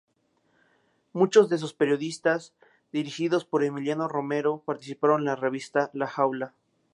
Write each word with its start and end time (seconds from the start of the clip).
Muchos 1.13 1.47
de 1.47 1.59
sus 1.59 1.75
periodistas, 1.75 2.53
dirigidos 2.91 3.45
por 3.45 3.63
Emilio 3.63 4.07
Romero, 4.07 4.63
participaron 4.65 5.21
en 5.21 5.25
la 5.25 5.35
revista 5.35 5.91
"La 5.93 6.07
Jaula". 6.07 6.55